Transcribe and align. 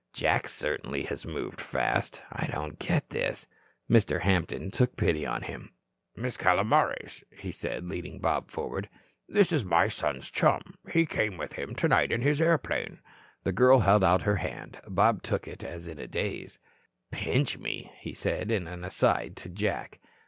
"Jack 0.13 0.49
certainly 0.49 1.03
has 1.03 1.27
moved 1.27 1.61
fast. 1.61 2.23
I 2.31 2.47
don't 2.47 2.79
get 2.79 3.11
this." 3.11 3.45
Mr. 3.87 4.21
Hampton 4.21 4.71
took 4.71 4.95
pity 4.97 5.27
on 5.27 5.43
him. 5.43 5.73
"Miss 6.15 6.37
Calomares," 6.37 7.23
he 7.37 7.51
said, 7.51 7.83
leading 7.87 8.17
Bob 8.17 8.49
forward. 8.49 8.89
"This 9.27 9.51
is 9.51 9.63
my 9.63 9.89
son's 9.89 10.31
chum. 10.31 10.79
He 10.91 11.05
came 11.05 11.37
with 11.37 11.53
him 11.53 11.75
tonight 11.75 12.11
in 12.11 12.23
his 12.23 12.41
airplane." 12.41 12.99
The 13.43 13.51
girl 13.53 13.81
held 13.81 14.03
out 14.03 14.23
her 14.23 14.37
hand. 14.37 14.81
Bob 14.87 15.21
took 15.21 15.47
it 15.47 15.63
as 15.63 15.85
in 15.87 15.99
a 15.99 16.07
daze. 16.07 16.57
"Pinch 17.11 17.59
me," 17.59 17.91
he 17.99 18.15
said, 18.15 18.49
in 18.49 18.65
an 18.65 18.83
aside 18.83 19.35
to 19.37 19.49
Jack. 19.49 19.99